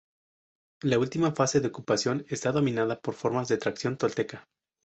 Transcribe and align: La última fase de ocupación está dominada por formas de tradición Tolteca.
La 0.81 0.97
última 0.97 1.31
fase 1.31 1.59
de 1.59 1.67
ocupación 1.67 2.25
está 2.27 2.51
dominada 2.51 2.99
por 2.99 3.13
formas 3.13 3.47
de 3.49 3.57
tradición 3.59 3.97
Tolteca. 3.99 4.47